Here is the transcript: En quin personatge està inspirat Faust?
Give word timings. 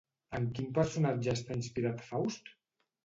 En 0.37 0.47
quin 0.59 0.71
personatge 0.77 1.35
està 1.39 1.59
inspirat 1.59 2.03
Faust? 2.11 2.51